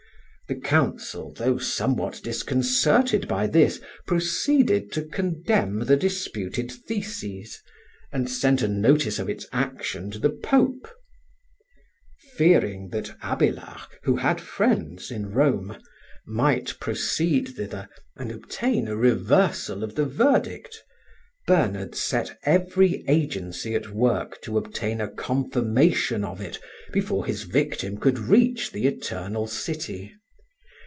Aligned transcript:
The 0.49 0.59
council, 0.59 1.31
though 1.33 1.57
somewhat 1.57 2.19
disconcerted 2.21 3.25
by 3.25 3.47
this, 3.47 3.79
proceeded 4.05 4.91
to 4.91 5.05
condemn 5.05 5.85
the 5.85 5.95
disputed 5.95 6.69
theses, 6.73 7.63
and 8.11 8.29
sent 8.29 8.61
a 8.61 8.67
notice 8.67 9.17
of 9.17 9.29
its 9.29 9.47
action 9.53 10.11
to 10.11 10.19
the 10.19 10.29
Pope. 10.29 10.89
Fearing 12.35 12.89
that 12.89 13.17
Abélard, 13.23 13.87
who 14.03 14.17
had 14.17 14.41
friends 14.41 15.09
in 15.09 15.29
Rome, 15.31 15.77
might 16.27 16.77
proceed 16.81 17.55
thither 17.55 17.87
and 18.17 18.29
obtain 18.29 18.89
a 18.89 18.97
reversal 18.97 19.85
of 19.85 19.95
the 19.95 20.03
verdict, 20.05 20.83
Bernard 21.47 21.95
set 21.95 22.37
every 22.43 23.05
agency 23.07 23.73
at 23.73 23.91
work 23.91 24.41
to 24.41 24.57
obtain 24.57 24.99
a 24.99 25.07
confirmation 25.09 26.25
of 26.25 26.41
it 26.41 26.59
before 26.91 27.25
his 27.25 27.43
victim 27.43 27.95
could 27.97 28.19
reach 28.19 28.73
the 28.73 28.85
Eternal 28.85 29.47
City. 29.47 30.11